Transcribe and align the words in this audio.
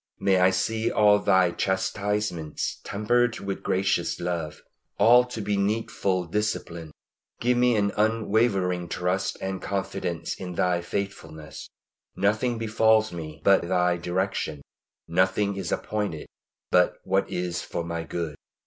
May 0.19 0.39
I 0.39 0.49
see 0.49 0.89
all 0.91 1.19
Thy 1.19 1.51
chastisements 1.51 2.81
tempered 2.83 3.37
with 3.39 3.61
gracious 3.61 4.19
love 4.19 4.63
all 4.97 5.25
to 5.25 5.41
be 5.41 5.57
needful 5.57 6.25
discipline. 6.25 6.89
Give 7.39 7.55
me 7.55 7.75
an 7.75 7.91
unwavering 7.95 8.89
trust 8.89 9.37
and 9.41 9.61
confidence 9.61 10.33
in 10.33 10.53
Thy 10.55 10.81
faithfulness. 10.81 11.69
Nothing 12.15 12.57
befalls 12.57 13.13
me 13.13 13.41
but 13.43 13.61
by 13.61 13.67
Thy 13.67 13.97
direction; 13.97 14.63
nothing 15.07 15.55
is 15.55 15.71
appointed 15.71 16.25
but 16.71 16.95
what 17.03 17.29
is 17.29 17.61
for 17.61 17.83
my 17.83 18.03
good. 18.03 18.33